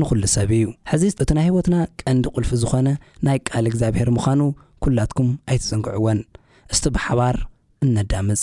ንኹሉ 0.00 0.22
ሰብ 0.34 0.50
እዩ 0.56 0.64
ሕዚ 0.90 1.02
እቲ 1.22 1.30
ናይ 1.36 1.44
ህይወትና 1.48 1.76
ቀንዲ 2.00 2.24
ቁልፊ 2.34 2.50
ዝኾነ 2.62 2.88
ናይ 3.26 3.38
ቃል 3.48 3.64
እግዚኣብሔር 3.70 4.08
ምዃኑ 4.16 4.40
ኩላትኩም 4.84 5.28
ኣይትፅንግዕወን 5.50 6.20
እስቲ 6.74 6.84
ብሓባር 6.96 7.36
እነዳምፅ 7.86 8.42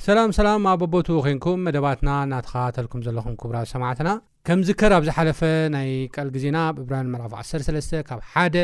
ሰላም 0.07 0.31
ሰላም 0.37 0.63
ኣብበቦት 0.69 1.09
ኮንኩም 1.25 1.59
መደባትና 1.65 2.09
እናተኸተልኩም 2.27 3.03
ዘለኹም 3.07 3.35
ክብራ 3.41 3.57
ሰማዕትና 3.73 4.11
ከም 4.47 4.61
ዝከር 4.69 4.93
ኣብ 4.97 5.03
ዝሓለፈ 5.09 5.41
ናይ 5.75 5.91
ቃል 6.15 6.29
ግዜና 6.37 6.57
ኣብእብራን 6.71 7.11
መፉ 7.13 7.35
1 7.75 7.95
ካብ 8.09 8.21
ሓደ 8.33 8.57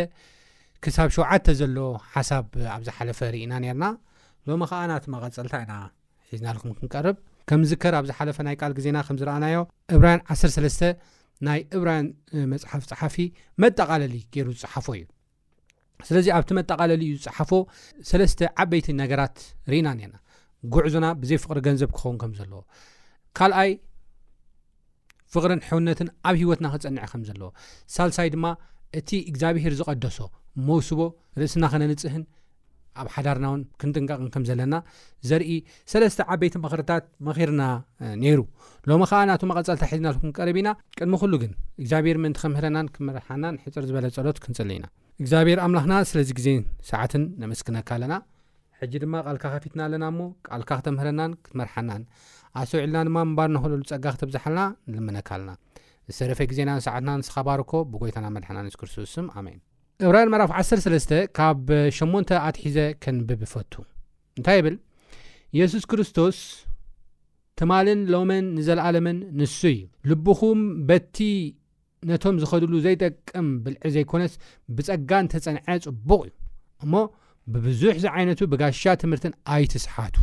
ክሳብ 0.85 1.11
ሸዓተ 1.17 1.47
ዘሎ 1.61 1.77
ሓሳብ 2.15 2.49
ኣብ 2.75 2.83
ዝሓለፈ 2.89 3.21
ርኢና 3.37 3.53
ነርና 3.67 3.85
ሎም 4.49 4.65
ከዓ 4.73 4.81
ናቲ 4.93 5.05
መቐፀልታ 5.15 5.55
ኢና 5.67 5.75
ሒዝናልኩም 6.33 6.73
ክንቀርብ 6.79 7.17
ከም 7.51 7.63
ዝከር 7.73 7.97
ኣብዝሓፈ 8.03 8.37
ናይ 8.51 8.57
ል 8.71 8.75
ግዜና 8.79 8.99
ከምዝኣዮ 9.09 9.59
እብራይን 9.97 10.23
13 10.37 10.87
ናይ 11.49 11.63
እብራይን 11.79 12.09
መፅሓፍ 12.55 12.83
ፀሓፊ 12.93 13.17
መጠቓለሊ 13.65 14.15
ገይሩ 14.37 14.49
ዝፅሓፎ 14.63 14.87
እዩ 14.99 15.05
ስለዚ 16.09 16.27
ኣብቲ 16.39 16.51
መጠቓለሊ 16.63 17.01
እዩ 17.11 17.15
ዝፅሓፎ 17.27 17.53
ሰለስተ 18.13 18.41
ዓበይቲ 18.65 18.89
ነገራት 19.05 19.37
ርኢና 19.73 19.89
ነርና 20.01 20.17
ጉዕዞና 20.75 21.07
ብዘይ 21.21 21.39
ፍቅሪ 21.45 21.59
ገንዘብ 21.67 21.91
ክኸውን 21.97 22.17
ከም 22.23 22.33
ዘለዎ 22.39 22.61
ካልኣይ 23.39 23.71
ፍቅርን 25.35 25.61
ሕውነትን 25.69 26.09
ኣብ 26.29 26.37
ሂወትና 26.41 26.67
ክፀንዕ 26.75 27.05
ከም 27.13 27.23
ዘለዎ 27.29 27.49
ሳልሳይ 27.95 28.29
ድማ 28.35 28.47
እቲ 28.99 29.11
እግዚኣብሄር 29.31 29.73
ዝቀደሶ 29.81 30.19
መውስቦ 30.69 31.01
ርእስና 31.41 31.65
ከነንፅህን 31.73 32.23
ኣብ 33.01 33.09
ሓዳርና 33.15 33.47
ውን 33.53 33.61
ክንጥንቀቅን 33.81 34.31
ከም 34.35 34.45
ዘለና 34.49 34.75
ዘርኢ 35.29 35.51
ሰለስተ 35.93 36.21
ዓበይቲ 36.35 36.55
መክርታት 36.65 37.05
መኺርና 37.27 37.63
ነይሩ 38.23 38.41
ሎሚ 38.91 39.03
ከዓ 39.11 39.21
ናቱ 39.31 39.43
መቐፀልታ 39.51 39.85
ሒዝናኩ 39.93 40.23
ቀርብ 40.39 40.57
ኢና 40.61 40.71
ቅድሚ 40.99 41.15
ኩሉ 41.23 41.33
ግን 41.43 41.53
ግዚኣብሄር 41.85 42.19
ምን 42.25 42.35
ከምህረናን 42.41 42.89
ክምርሓና 42.97 43.45
ሕፅር 43.67 43.85
ዝበለ 43.91 44.09
ፀሎት 44.17 44.41
ክንፅል 44.47 44.73
ኢና 44.79 44.87
እግዚኣብሄር 45.23 45.61
ኣምላክና 45.67 45.95
ስለዚ 46.13 46.29
ግዜ 46.41 46.49
ሰዓትን 46.91 47.25
ነምስክነካ 47.45 47.89
ኣለና 47.99 48.17
ሕጂ 48.83 48.93
ድማ 49.03 49.15
ቓልካ 49.27 49.45
ኸፊትና 49.53 49.81
ኣለና 49.87 50.05
እሞ 50.13 50.19
ቃልካ 50.49 50.71
ክተምህረናን 50.81 51.33
ክትመርሓናን 51.45 52.03
ኣሰው 52.61 52.79
ዒልና 52.83 52.97
ድማ 53.09 53.19
እምባር 53.29 53.49
እንክለሉ 53.51 53.81
ፀጋ 53.91 54.05
ክትብዛሓልና 54.15 54.61
ንልምነካኣለና 54.91 55.55
ዝሰረፈ 56.11 56.41
ግዜና 56.51 56.71
ንሰዓትና 56.79 57.11
ንስኻባርኮ 57.21 57.71
ብጎይታና 57.93 58.27
መድሓና 58.37 58.59
ንሱ 58.67 58.77
ክርስቶስም 58.81 59.27
ኣሜን 59.41 59.59
እብራን 60.07 60.31
መራፍ 60.35 60.51
13 60.61 61.15
ካብ 61.39 61.69
8 62.03 62.35
ኣትሒዘ 62.49 62.77
ንብብ 63.19 63.43
ፈቱ 63.53 63.73
እንታይ 64.39 64.61
ብል 64.67 64.77
የሱስ 65.59 65.85
ክርስቶስ 65.91 66.39
ትማልን 67.61 68.01
ሎመን 68.15 68.45
ንዘለኣለምን 68.57 69.17
ንሱ 69.39 69.61
እዩ 69.77 69.81
ልብኹም 70.11 70.61
በቲ 70.89 71.17
ነቶም 72.09 72.37
ዝኸድሉ 72.43 72.75
ዘይጠቅም 72.87 73.47
ብልዕል 73.63 73.91
ዘይኮነስ 73.95 74.35
ብፀጋ 74.79 75.11
ንተፀንዐ 75.27 75.67
ፅቡቕ 75.87 76.23
እዩ 76.29 76.37
እሞ 76.87 76.93
ብብዙሕ 77.55 77.95
ዚ 78.03 78.07
ዓይነቱ 78.19 78.41
ብጋሻ 78.53 78.83
ትምህርትን 79.03 79.33
ኣይትስሓቱ 79.55 80.15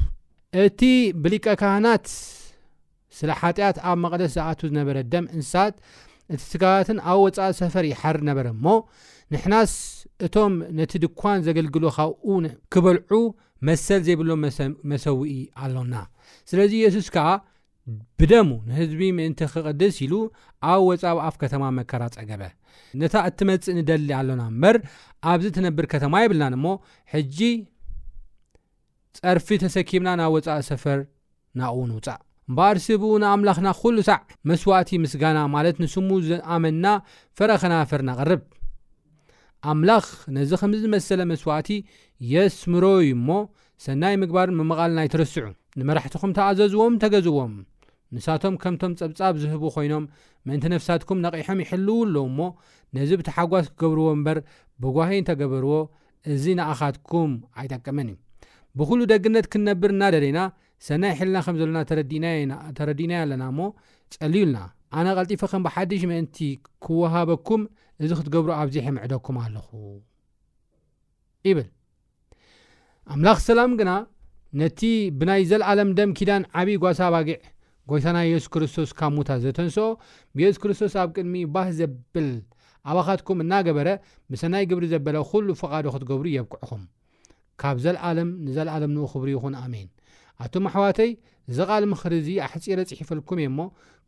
እቲ 0.63 0.81
ብሊቀ 1.23 1.45
ካህናት 1.61 2.05
ስለ 3.17 3.29
ሓጢኣት 3.39 3.77
ኣብ 3.89 3.97
መቕደስ 4.03 4.31
ዝኣቱ 4.35 4.59
ዝነበረ 4.71 4.97
ደም 5.13 5.25
እንስሳት 5.37 5.75
እቲ 6.33 6.41
ስጋላትን 6.51 6.97
ኣብ 7.11 7.17
ወፃኢ 7.25 7.49
ሰፈር 7.61 7.85
ይሓር 7.91 8.17
ነበረ 8.29 8.45
እሞ 8.55 8.65
ንሕናስ 9.33 9.73
እቶም 10.25 10.53
ነቲ 10.79 10.91
ድኳን 11.03 11.39
ዘገልግሉ 11.47 11.83
ካብኡክበልዑ 11.97 13.19
መሰል 13.69 14.01
ዘይብሎም 14.07 14.43
መሰውኢ 14.91 15.35
ኣሎና 15.63 15.95
ስለዚ 16.51 16.73
የሱስ 16.85 17.07
ከዓ 17.15 17.27
ብደሙ 18.19 18.47
ንህዝቢ 18.69 19.01
ምእንቲ 19.17 19.39
ክቅድስ 19.53 19.95
ኢሉ 20.05 20.13
ኣብ 20.73 20.79
ወፃእ 20.87 21.13
ብኣፍ 21.17 21.35
ከተማ 21.41 21.63
መከራ 21.77 22.03
ፀገበ 22.15 22.43
ነታ 23.01 23.15
እትመፅእ 23.29 23.75
ንደሊ 23.79 24.09
ኣሎና 24.19 24.43
እምበር 24.51 24.77
ኣብዚ 25.31 25.45
እትነብር 25.51 25.85
ከተማ 25.93 26.13
ይብልናን 26.23 26.55
ሞ 26.63 26.71
ሕጂ 27.13 27.37
ፀርፊ 29.19 29.47
ተሰኪብና 29.63 30.09
ናብ 30.21 30.31
ወፃኢ 30.35 30.63
ሰፈር 30.69 30.99
ናቕ 31.59 31.73
ውን 31.81 31.91
ውፃእ 31.97 32.19
እምበር 32.49 32.77
ስብኡ 32.87 33.11
ንኣምላኽና 33.23 33.67
ኩሉ 33.81 33.97
ሳዕ 34.09 34.19
መስዋእቲ 34.51 34.89
ምስጋና 35.03 35.37
ማለት 35.57 35.77
ንስሙ 35.83 36.09
ዝኣመንና 36.29 36.85
ፍረኸናፈር 37.37 38.01
ናቐርብ 38.09 38.41
ኣምላኽ 39.71 40.07
ነዚ 40.37 40.51
ከምዝመሰለ 40.61 41.21
መስዋእቲ 41.33 41.69
የስምሮዩ 42.33 43.05
እሞ 43.19 43.29
ሰናይ 43.85 44.15
ምግባርን 44.23 44.57
ምምቓልናይትረስዑ 44.59 45.45
ንመራሕትኩም 45.79 46.33
ተኣዘዝዎም 46.39 46.93
ተገዝዎም 47.03 47.55
ንሳቶም 48.15 48.55
ከምቶም 48.63 48.91
ፀብጻብ 48.99 49.33
ዝህቡ 49.41 49.63
ኮይኖም 49.75 50.03
ምእንቲ 50.47 50.65
ነፍሳትኩም 50.73 51.19
ነቂሖም 51.25 51.59
ይሕልው 51.63 51.97
ኣሎ 52.05 52.15
እሞ 52.29 52.39
ነዚ 52.95 53.09
ብቲሓጓስ 53.21 53.65
ክገብርዎ 53.71 54.07
እምበር 54.17 54.37
ብጓሂይ 54.83 55.19
እንተገበርዎ 55.21 55.73
እዚ 56.33 56.43
ንኣኻትኩም 56.59 57.31
ኣይጠቅመን 57.59 58.07
እዩ 58.11 58.17
ብኩሉ 58.79 58.99
ደግነት 59.13 59.45
ክነብር 59.53 59.91
እና 59.95 60.03
ደለና 60.15 60.39
ሰናይ 60.87 61.13
ሕልና 61.19 61.37
ከም 61.45 61.57
ዘለና 61.61 61.79
ተረዲእና 62.77 63.11
ኣለና 63.23 63.43
እሞ 63.51 63.59
ጸልዩልና 64.15 64.59
ኣነ 64.99 65.05
ቐልጢፎ 65.17 65.41
ከም 65.51 65.61
ብሓድሽ 65.67 66.01
ምእንቲ 66.11 66.37
ክወሃበኩም 66.85 67.61
እዚ 68.03 68.09
ክትገብሩ 68.19 68.49
ኣብዚሕምዕደኩም 68.61 69.37
ኣለኹ 69.43 69.67
ይብል 71.49 71.67
ኣምላኽ 73.13 73.39
ሰላም 73.49 73.71
ግና 73.81 73.91
ነቲ 74.59 74.81
ብናይ 75.19 75.41
ዘለኣለም 75.51 75.89
ደም 75.97 76.11
ኪዳን 76.17 76.43
ዓብዪ 76.59 76.75
ጓሳ 76.83 76.99
ኣባጊዕ 77.09 77.39
ጎይታና 77.89 78.17
የሱ 78.29 78.45
ክርስቶስ 78.53 78.91
ካብ 78.99 79.11
ሙታ 79.15 79.31
ዘተንስኦ 79.41 79.87
ብየሱ 80.35 80.57
ክርስቶስ 80.61 80.93
ኣብ 81.01 81.09
ቅድሚ 81.15 81.33
ባህ 81.55 81.67
ዘብል 81.79 82.29
ኣባኻትኩም 82.91 83.39
እናገበረ 83.43 83.89
ብሰናይ 84.31 84.63
ግብሪ 84.69 84.85
ዘበለ 84.93 85.17
ኩሉ 85.31 85.47
ፍቓዶ 85.59 85.85
ክትገብሩ 85.93 86.27
የብቅዕኹም 86.35 86.81
ካብ 87.61 87.77
ዘለኣለም 87.83 88.29
ንዘለኣለም 88.45 88.91
ንኡ 88.95 89.05
ክብሪ 89.13 89.29
ይኹን 89.35 89.53
ኣሜን 89.61 89.87
ኣቶም 90.45 90.63
ኣሕዋተይ 90.69 91.11
ዘ 91.57 91.67
ቓል 91.69 91.83
ምክሪእዚ 91.91 92.27
ኣሕፂረ 92.45 92.79
ፅሒፈልኩም 92.89 93.41
እየ 93.41 93.47
እሞ 93.51 93.59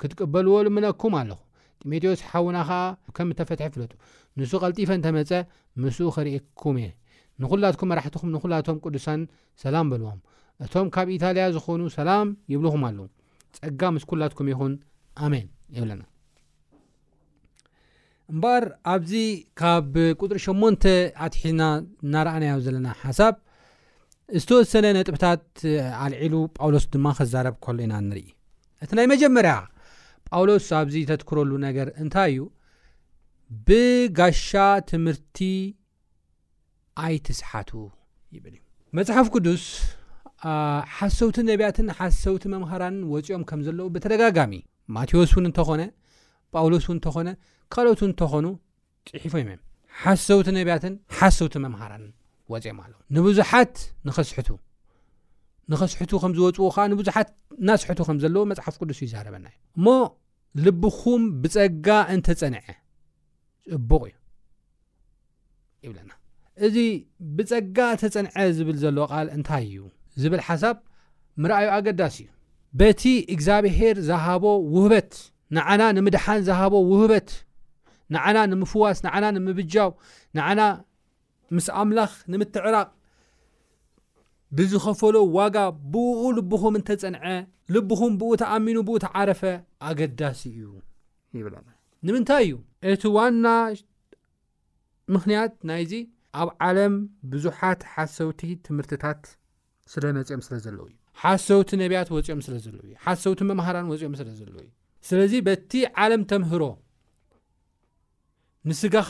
ክትቀበልዎ 0.03 0.55
ልምነኩም 0.67 1.15
ኣለኹ 1.21 1.39
ጢሞቴዎስ 1.83 2.21
ሓውና 2.31 2.57
ከዓ 2.69 2.81
ከም 3.17 3.29
ተፈትሐ 3.41 3.67
ፍለጡ 3.75 3.93
ንሱ 4.39 4.51
ቀልጢፈ 4.63 4.89
እንተመፀ 4.99 5.31
ምስኡ 5.83 6.07
ኸርእኩም 6.15 6.77
እየ 6.83 6.89
ንኹላትኩም 7.43 7.89
መራሕትኩም 7.93 8.31
ንኹላቶም 8.37 8.79
ቅዱሳን 8.85 9.21
ሰላም 9.65 9.89
በልዎም 9.93 10.19
እቶም 10.65 10.87
ካብ 10.97 11.07
ኢታልያ 11.17 11.45
ዝኾኑ 11.57 11.81
ሰላም 11.99 12.27
ይብልኹም 12.53 12.85
ኣለው 12.89 13.07
ፀጋ 13.63 13.81
ምስ 13.95 14.03
ኩላትኩም 14.11 14.47
ይኹን 14.53 14.73
ኣሜን 15.25 15.47
ይብለና 15.77 16.03
እምበር 18.31 18.63
ኣብዚ 18.93 19.11
ካብ 19.59 19.93
ቁጥሪ 20.21 20.37
8 20.45 20.87
ኣትሒዝና 21.25 21.63
እናረኣናዮ 22.05 22.55
ዘለና 22.65 22.87
ሓሳብ 23.03 23.35
ዝተወሰነ 24.41 24.85
ነጥብታት 24.97 25.45
አልዒሉ 26.05 26.35
ጳውሎስ 26.57 26.85
ድማ 26.93 27.07
ክዛረብ 27.19 27.55
ከህሉ 27.65 27.79
ኢና 27.85 27.93
ንርኢ 28.07 28.27
እቲ 28.85 28.91
ናይ 28.99 29.07
መጀመርያ 29.13 29.53
ጳውሎስ 30.31 30.65
ኣብዚ 30.79 30.95
ተትክረሉ 31.11 31.51
ነገር 31.67 31.87
እንታይ 32.03 32.31
እዩ 32.35 32.41
ብጋሻ 33.67 34.49
ትምህርቲ 34.89 35.37
ኣይትስሓቱ 37.05 37.71
ይብል 38.35 38.53
እዩ 38.57 38.61
መፅሓፍ 38.99 39.27
ቅዱስ 39.35 39.63
ሓሰውቲ 40.97 41.37
ነብያትን 41.49 41.87
ሓሰውቲ 41.99 42.43
መምሃራንን 42.53 43.03
ወፂኦም 43.13 43.43
ከም 43.49 43.59
ዘለዎ 43.67 43.85
ብተደጋጋሚ 43.95 44.53
ማቴዎስ 44.95 45.31
እውን 45.35 45.45
እንተኾነ 45.49 45.81
ጳውሎስ 46.55 46.85
እውን 46.87 46.95
እንተኾነ 46.97 47.29
ካልኦት 47.73 48.01
እንተኾኑ 48.09 48.45
ቅሒፎዮም 49.11 49.47
እዮም 49.53 49.63
ሓሰውቲ 50.01 50.47
ነብያትን 50.57 50.93
ሓሰውቲ 51.17 51.55
መምሃራንን 51.65 52.11
ወፂኦም 52.53 52.77
ኣለ 52.83 52.93
ንብዙሓት 53.17 53.75
ንኸስቱ 54.09 54.49
ንኸስሕቱ 55.71 56.11
ከም 56.23 56.33
ዝወፅዎ 56.37 56.67
ከዓ 56.75 56.83
ንብዙሓት 56.93 57.29
እናስሕቱ 57.61 57.99
ከም 58.09 58.17
ዘለዎ 58.23 58.43
መፅሓፍ 58.51 58.75
ቅዱስ 58.81 58.99
እዩ 59.03 59.07
ዘሃረበና 59.13 59.47
እዩ 59.51 59.57
እሞ 59.79 59.87
ልብኹም 60.65 61.23
ብፀጋ 61.41 61.87
እንተፀንዐ 62.13 62.61
ፅቡቕ 63.73 64.01
እዩ 64.07 64.15
ይብለና 65.87 66.11
እዚ 66.67 66.77
ብፀጋ 67.39 67.77
እተፀንዐ 67.95 68.33
ዝብል 68.59 68.77
ዘሎዎ 68.85 69.05
ቃል 69.15 69.27
እንታይ 69.37 69.65
እዩ 69.71 69.77
ዝብል 70.21 70.41
ሓሳብ 70.47 70.77
ምርኣዩ 71.41 71.67
ኣገዳሲ 71.77 72.15
እዩ 72.25 72.29
በቲ 72.79 73.01
እግዚኣብሄር 73.35 73.95
ዝሃቦ 74.07 74.43
ውህበት 74.73 75.11
ንዓና 75.55 75.81
ንምድሓን 75.97 76.39
ዝሃቦ 76.47 76.73
ውህበት 76.91 77.29
ንዓና 78.15 78.37
ንምፍዋስ 78.51 78.97
ንዓና 79.05 79.25
ንምብጃው 79.37 79.89
ንዓና 80.37 80.61
ምስ 81.55 81.67
ኣምላኽ 81.81 82.11
ንምትዕራቅ 82.31 82.87
ብዝኸፈሎ 84.57 85.15
ዋጋ 85.37 85.57
ብኡ 85.93 86.19
ልብኹም 86.39 86.75
እንተፀንዐ 86.79 87.23
ልብኹም 87.75 88.13
ብእኡ 88.19 88.29
ተኣሚኑ 88.41 88.77
ብኡ 88.87 88.95
ተዓረፈ 89.05 89.41
ኣገዳሲ 89.87 90.41
እዩ 90.53 90.61
ይብ 91.39 91.47
ንምንታይ 92.07 92.45
እዩ 92.47 92.53
እቲ 92.93 93.03
ዋና 93.15 93.45
ምኽንያት 95.15 95.53
ናይእዚ 95.67 95.93
ኣብ 96.39 96.49
ዓለም 96.67 96.95
ብዙሓት 97.33 97.81
ሓሰውቲ 97.93 98.41
ትምህርትታት 98.67 99.21
ስለ 99.91 100.03
ነፅኦም 100.17 100.41
ስለዘለው 100.47 100.85
እዩ 100.89 100.95
ሓሰውቲ 101.21 101.69
ነብያት 101.81 102.09
ወፂኦም 102.15 102.41
ስለዘለው 102.47 102.81
እዩ 102.87 102.93
ሓሰውቲ 103.05 103.39
መምሃራን 103.49 103.87
ወፅኦም 103.91 104.15
ስለዘለው 104.21 104.59
እዩ 104.65 104.69
ስለዚ 105.09 105.33
በቲ 105.47 105.71
ዓለም 106.03 106.21
ተምህሮ 106.31 106.63
ንስጋኻ 108.69 109.09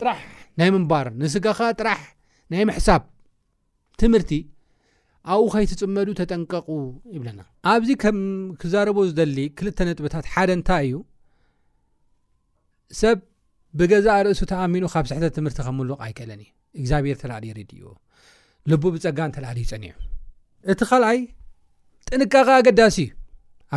ጥራሕ 0.00 0.20
ናይ 0.60 0.70
ምንባር 0.76 1.06
ንስጋኻ 1.22 1.58
ጥራሕ 1.80 2.00
ናይ 2.54 2.62
ምሕሳብ 2.70 3.02
ትምህርቲ 4.00 4.32
ኣብኡ 5.34 5.44
ከይትፅመዱ 5.54 6.08
ተጠንቀቁ 6.20 6.68
ይብለና 7.14 7.40
ኣብዚ 7.70 7.88
ከም 8.02 8.18
ክዛረቦ 8.60 8.98
ዝደሊ 9.10 9.38
ክልተ 9.58 9.78
ነጥበታት 9.88 10.26
ሓደ 10.32 10.50
እንታይ 10.58 10.84
እዩ 10.90 10.96
ሰብ 13.00 13.18
ብገዛእ 13.78 14.20
ርእሱ 14.26 14.42
ተኣሚኑ 14.52 14.84
ካብ 14.92 15.06
ስሕተት 15.10 15.32
ትምህርቲ 15.38 15.58
ከምሉቕ 15.68 15.98
ኣይከለን 16.06 16.42
እዩ 16.44 16.48
እግዚኣብሔር 16.80 17.16
ተራእልዩ 17.22 17.52
ሪድ 17.60 17.72
ልቡ 18.70 18.82
ብፀጋ 18.94 19.18
እንተላሊዩፀኒዑ 19.28 19.94
እቲ 20.72 20.80
ኻልኣይ 20.90 21.18
ጥንቃቐ 22.08 22.48
ኣገዳሲ 22.60 22.96
እዩ 23.04 23.10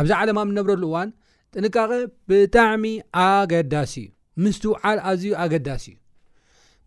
ኣብዚ 0.00 0.10
ዓለማ 0.20 0.38
ብ 0.48 0.54
ነብረሉ 0.56 0.84
እዋን 0.90 1.10
ጥንቃቐ 1.54 1.90
ብጣዕሚ 2.30 2.84
ኣገዳሲ 3.24 3.92
እዩ 4.02 4.08
ምስትውዓል 4.44 4.98
ኣዝዩ 5.10 5.30
ኣገዳሲ 5.42 5.84
እዩ 5.92 5.96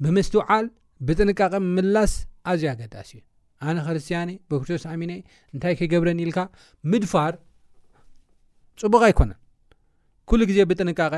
ብምስትውዓል 0.03 0.65
ብጥንቃቐ 1.07 1.53
ምላስ 1.75 2.13
ኣዝዩ 2.51 2.65
ኣገዳሲ 2.73 3.11
እዩ 3.19 3.21
ኣነ 3.69 3.77
ክርስትያን 3.87 4.29
ብክርስቶስ 4.51 4.85
ኣሚነ 4.93 5.11
እንታይ 5.53 5.75
ከገብረኒ 5.81 6.19
ኢልካ 6.25 6.39
ምድፋር 6.91 7.33
ፅቡቕ 8.83 9.01
ኣይኮነን 9.09 9.39
ኩሉ 10.29 10.41
ግዜ 10.51 10.59
ብጥንቃቐ 10.71 11.15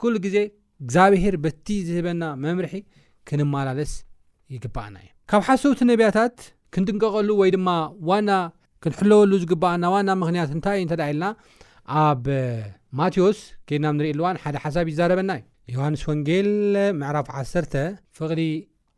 ኩሉ 0.00 0.14
ግዜ 0.26 0.36
እግዚኣብሄር 0.84 1.34
በቲ 1.44 1.66
ዝህበና 1.88 2.22
መምርሒ 2.44 2.76
ክንመላለስ 3.30 3.92
ይግባአና 4.54 4.96
እዩ 5.02 5.10
ካብ 5.32 5.44
ሓሰውቲ 5.46 5.78
ነብያታት 5.88 6.34
ክንጥንቀቐሉ 6.74 7.28
ወይ 7.38 7.50
ድማ 7.54 7.68
ዋና 8.08 8.30
ክንሕለወሉ 8.84 9.32
ዝግባእና 9.42 9.84
ዋና 9.92 10.08
ምክንያት 10.22 10.50
እንታይእ 10.56 10.82
እንተደ 10.84 11.02
ኢልና 11.10 11.24
ኣብ 12.00 12.24
ማቴዎስ 12.98 13.38
ኬድናብ 13.70 13.94
ንሪኢ 13.98 14.10
ኣልዋን 14.14 14.36
ሓደ 14.42 14.56
ሓሳብ 14.64 14.88
ይዛረበና 14.92 15.30
እዩ 15.68 15.74
ዮሃንስ 15.76 16.02
ወንጌል 16.10 16.50
ዕራፍ 17.10 17.28
1 17.42 17.76
ፍቕ 18.18 18.30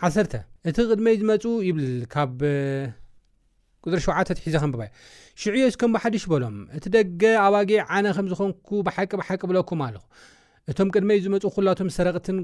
1 0.08 0.34
እቲ 0.70 0.76
ቅድመይ 0.94 1.16
ዝመፁ 1.20 1.44
ይብል 1.68 1.86
ካብ 2.14 2.40
ጥሪ 3.92 4.00
7ትሒዘ 4.06 4.56
ምብ 4.70 4.76
ሽዕዮ 5.44 5.66
ስም 5.76 5.92
ብሓዱሽ 5.96 6.24
በሎም 6.32 6.56
እቲ 6.78 6.84
ደገ 6.96 7.22
ኣባጌ 7.46 7.72
ዓነ 7.98 8.06
ከም 8.18 8.26
ዝኾንኩ 8.32 8.68
ብሓቂ 8.88 9.10
ብሓቂ 9.22 9.40
ብለኩም 9.52 9.82
ኣለኹ 9.86 10.02
እቶም 10.72 10.90
ቅድመ 10.96 11.10
ዩ 11.18 11.22
ዝመፁ 11.28 11.44
ኩላቶም 11.58 11.92
ሰረቕትን 11.98 12.40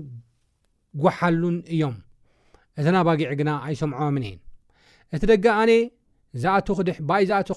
ጓሓሉን 1.03 1.59
እዮም 1.75 1.97
እተን 2.81 2.97
ኣባጊዕ 3.01 3.31
ግና 3.41 3.51
ኣይሰምዖምን 3.69 4.25
እን 4.35 4.39
እቲ 5.17 5.23
ደጋ 5.31 5.47
ኣነ 5.63 5.71
ይ 5.79 5.81
ዝኣት 6.43 6.69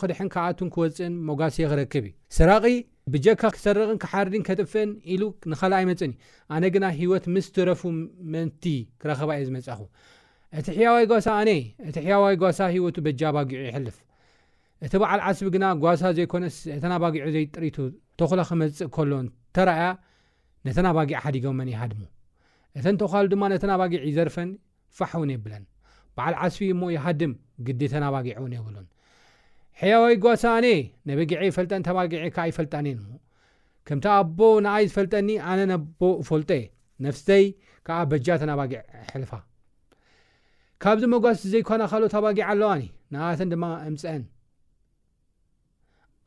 ክድሕን 0.02 0.28
ከኣቱን 0.34 0.70
ክወፅእን 0.76 1.14
መጓሴ 1.30 1.58
ክረክብዩ 1.72 2.12
ስራቒ 2.38 2.66
ብጀካ 3.14 3.42
ክሰርቕን 3.56 3.98
ክሓርድን 4.04 4.44
ከጥፍእን 4.48 4.92
ኢሉ 5.14 5.24
ንካእ 5.52 5.74
ኣይመፅዩ 5.80 6.12
ኣነ 6.56 6.64
ግና 6.76 6.86
ሂወት 7.00 7.26
ምስትረፉ 7.36 7.82
መንቲ 8.34 8.64
ክረኸባ 9.02 9.30
እየ 9.38 9.48
ዝመፅኹ 9.50 9.80
እቲ 10.60 10.68
ያዋይ 10.86 11.06
ጓሳእቲ 11.12 11.50
ሕያዋይ 12.08 12.36
ጓሳ 12.44 12.60
ሂወቱ 12.76 12.98
በጃ 13.08 13.22
ኣባጊዑ 13.32 13.60
ይሕልፍ 13.68 13.98
እቲ 14.86 14.94
በዓል 15.04 15.20
ዓስብ 15.28 15.48
ግና 15.56 15.66
ጓሳ 15.84 16.02
ዘይኮነስ 16.20 16.56
እተን 16.78 16.94
ኣባጊዑ 16.98 17.26
ዘይጥርቱ 17.36 17.78
ተኩላ 18.22 18.42
ክመፅእ 18.50 18.90
ከሎ 18.96 19.12
ንተረኣያ 19.28 19.88
ነተን 20.68 20.88
ኣባጊዕ 20.94 21.18
ሓዲጎምመን 21.26 21.70
ይሃድሙ 21.74 22.04
እተ 22.80 22.86
ተካሉ 23.04 23.26
ድማ 23.36 23.44
ነተን 23.56 23.72
ኣባጊዕ 23.78 24.02
ይዘርፈን 24.10 24.50
ፋሕ 24.98 25.12
እውን 25.18 25.30
የብለን 25.34 25.64
በዓል 26.18 26.36
ዓስቢ 26.46 26.66
እሞ 26.74 26.84
ይሃድም 26.96 27.32
ግዲተና 27.68 28.04
ባጊዕ 28.14 28.34
እውን 28.42 28.52
የብሉን 28.58 28.88
ሕያዋይ 29.82 30.16
ጓሳ 30.24 30.44
ኣነ 30.58 30.68
ነበጊዕ 31.10 31.40
ይፈልጠን 31.50 31.86
ተባጊዕ 31.88 32.20
ከዓይፈልጣኒን 32.36 32.98
ሞ 33.08 33.14
ከምቲ 33.88 34.06
ኣቦ 34.18 34.40
ንኣይ 34.66 34.84
ዝፈልጠኒ 34.90 35.30
ኣነ 35.52 35.60
ኣቦ 35.78 36.02
ፈልጦ 36.30 36.52
ነፍሰይ 37.06 37.46
ከዓ 37.88 37.98
በጃተና 38.12 38.52
ባጊዕ 38.60 38.82
ሕልፋ 39.14 39.32
ካብዚሞጓስ 40.84 41.42
ዘይኮና 41.54 41.84
ካሎ 41.92 42.04
ኣባጊዕ 42.20 42.46
ኣለዋኒ 42.54 42.84
ንኣተን 43.16 43.50
ድማ 43.54 43.66
እምፅአን 43.90 44.24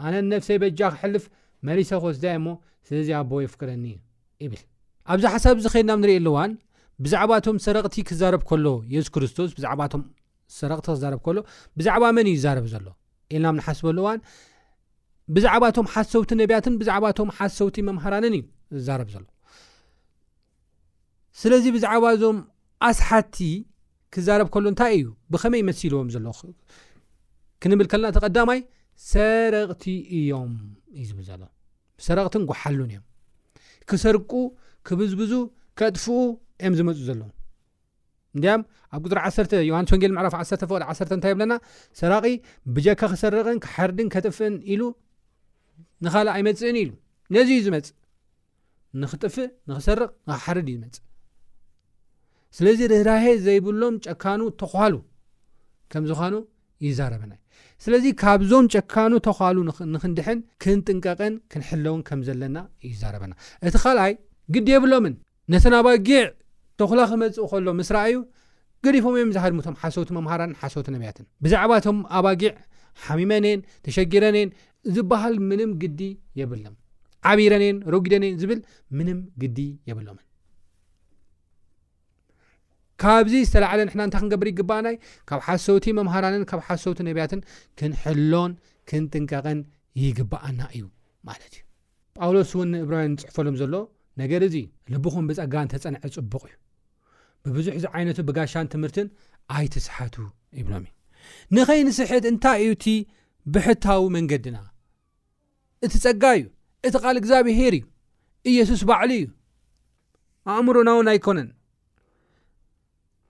ኣነ 0.04 0.14
ነፍሰይ 0.34 0.58
በጃ 0.64 0.80
ክሕልፍ 0.94 1.24
መሪሰ 1.68 1.90
ክወስዳ 2.02 2.24
እሞ 2.38 2.48
ስለዚ 2.88 3.08
ኣቦ 3.20 3.32
ይፍክረኒ 3.46 3.84
ይብል 4.44 4.62
ኣብዚ 5.12 5.24
ሓሳብ 5.34 5.56
ዝኸይድናብ 5.64 5.98
ንሪኢ 6.02 6.16
ኣሉዋን 6.20 6.50
ብዛዕባቶም 7.04 7.56
ሰረቕቲ 7.64 7.94
ክዛረብ 8.08 8.42
ከሎ 8.50 8.66
የሱ 8.92 9.08
ክርስቶስ 9.14 9.50
ብዛዕባቶም 9.56 10.02
ሰረቕቲ 10.58 10.86
ክዛረብ 10.98 11.20
ከሎ 11.26 11.38
ብዛዕባ 11.78 12.04
መን 12.16 12.26
እዩ 12.30 12.36
ዛረብ 12.44 12.66
ዘሎ 12.72 12.86
ኢልናም 13.34 13.56
ንሓስበሉ 13.60 13.96
እዋን 14.04 14.20
ብዛዕባቶም 15.36 15.86
ሓሰውቲ 15.94 16.30
ነብያትን 16.40 16.74
ብዛዕባቶም 16.80 17.28
ሓሰውቲ 17.38 17.76
መምሃራንን 17.88 18.34
ዩ 18.38 18.42
ዝዛረብ 18.78 19.08
ዘሎ 19.14 19.24
ስለዚ 21.40 21.64
ብዛዕባ 21.76 22.04
እዞም 22.16 22.38
ኣስሓቲ 22.88 23.36
ክዛረብ 24.16 24.48
ከሎ 24.54 24.64
እንታይ 24.72 24.94
እዩ 25.00 25.06
ብኸመይ 25.34 25.62
መሲልዎም 25.68 26.08
ዘሎ 26.14 26.26
ክንብል 27.62 27.86
ከለና 27.92 28.08
ተቐዳማይ 28.16 28.60
ሰረቕቲ 29.10 29.84
እዮም 30.18 30.52
እዩ 31.00 31.04
ዝብል 31.16 31.24
ዘሎ 31.28 31.42
ሰረቕትን 32.06 32.42
ጎሓሉን 32.50 32.88
እዮም 32.94 33.04
ክሰርቁ 33.90 34.32
ክብዝግዙ 34.88 35.32
ከጥፍኡ 35.78 36.12
ዮም 36.64 36.74
ዝመፁ 36.78 36.98
ዘሎዎ 37.08 37.26
እንድም 38.36 38.60
ኣብ 38.96 39.04
ፅሪ 39.12 39.18
1 39.44 39.52
ዮሃንስ 39.70 39.88
ወንጌል 39.94 40.12
መዕራፍ 40.16 40.34
ዓ 40.38 40.40
ቅድ 40.58 40.70
ዓ 40.90 40.92
እንታይ 41.16 41.32
ብለና 41.36 41.52
ሰራቂ 42.00 42.24
ብጀካ 42.74 43.00
ክሰርቅን 43.12 43.58
ክሓርድን 43.64 44.08
ከጥፍእን 44.14 44.54
ኢሉ 44.74 44.82
ንካእ 46.06 46.28
ይመፅእን 46.40 46.76
ኢሉ 46.82 46.90
ነዚዩ 47.36 47.58
ዝመፅ 47.66 47.86
ንኽጥፍእ 49.00 49.48
ንኽሰርቕ 49.70 50.08
ንሓርድ 50.30 50.66
ዩዝመፅእ 50.72 51.02
ስለዚ 52.56 52.80
ርራሄ 53.06 53.24
ዘይብሎም 53.46 53.94
ጨካኑ 54.06 54.40
ተሉ 54.60 54.94
ከምዝኻኑ 55.92 56.34
ይዛረበናዩ 56.86 57.40
ስለዚ 57.84 58.04
ካብዞም 58.22 58.64
ጨካኑ 58.74 59.12
ተኻሉ 59.26 59.56
ንክንድሕን 59.94 60.38
ክንጥንቀቐን 60.62 61.34
ክንሕለውን 61.52 62.02
ከምዘለና 62.08 62.58
ይረበናእቲይግዲየብሎም 62.88 65.06
ነተን 65.52 65.74
ኣባጊዕ 65.80 66.24
ተክላ 66.80 67.00
ክመፅእ 67.10 67.44
ከሎ 67.50 67.68
ምስራ 67.80 67.96
እዩ 68.10 68.16
ገዲፎም 68.84 69.14
እዮም 69.18 69.30
ዝሃድምቶም 69.36 69.74
ሓሶውቲ 69.82 70.08
መምሃራን 70.16 70.52
ሓሶውቲ 70.60 70.88
ነብያትን 70.94 71.26
ብዛዕባ 71.44 71.72
ቶም 71.84 71.98
ኣባጊዕ 72.18 72.52
ሓሚመንን 73.04 73.60
ተሸጊረነን 73.84 74.50
ዝበሃል 74.96 75.34
ምንም 75.50 75.70
ግዲ 75.82 76.00
የብሎም 76.40 76.74
ዓቢረን 77.30 77.62
ን 77.76 77.78
ረጊደንን 77.94 78.34
ዝብል 78.40 78.60
ምንም 78.98 79.18
ግዲ 79.42 79.58
የብሎምን 79.88 80.22
ካብዚ 83.02 83.32
ዝተላዓለ 83.46 83.80
ንሕና 83.86 84.02
እንታ 84.06 84.16
ክንገብር 84.22 84.48
ይግበኣናዩ 84.50 84.98
ካብ 85.30 85.40
ሓሶውቲ 85.46 85.86
መምሃራንን 85.98 86.44
ካብ 86.50 86.60
ሓሶውቲ 86.66 87.00
ነብያትን 87.08 87.40
ክንሕሎን 87.78 88.52
ክንጥንቀቐን 88.90 89.60
ይግባኣና 90.04 90.60
እዩ 90.76 90.84
ማለት 91.30 91.52
እዩ 91.56 91.62
ጳውሎስ 92.18 92.50
እውን 92.56 92.70
ዕብራን 92.84 93.08
ንፅሕፈሎም 93.16 93.58
ዘሎ 93.62 93.74
ነገር 94.20 94.40
እዚ 94.48 94.56
ልቡኹም 94.92 95.24
ብፀጋን 95.30 95.68
ተፀንዐ 95.72 95.98
ዝፅቡቕ 96.14 96.42
እዩ 96.48 96.54
ብብዙሕ 97.54 97.74
ዚ 97.82 97.86
ዓይነቱ 97.96 98.18
ብጋሻን 98.28 98.68
ትምህርትን 98.74 99.08
ኣይትስሓቱ 99.56 100.14
ይብሎም 100.60 100.84
እዩ 100.88 100.92
ንኸይንስሕት 101.56 102.24
እንታይ 102.32 102.60
እዩ 102.66 102.70
እቲ 102.76 102.86
ብሕታዊ 103.54 104.04
መንገድና 104.16 104.56
እቲ 105.86 105.92
ፀጋ 106.04 106.24
እዩ 106.38 106.44
እቲ 106.88 106.94
ቓል 107.04 107.16
እግዚኣብሄር 107.22 107.74
እዩ 107.78 107.84
ኢየሱስ 108.52 108.80
ባዕሊ 108.90 109.12
እዩ 109.20 109.26
ኣእምሮ 110.54 110.76
ናውን 110.88 111.08
ኣይኮነን 111.12 111.50